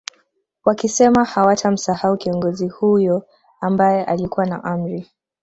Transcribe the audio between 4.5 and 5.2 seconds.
Amri